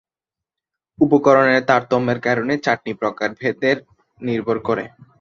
[0.99, 3.77] উপকরণের তারতম্যের কারণে চাটনি প্রকারভেদ
[4.19, 4.85] নির্ভর করে।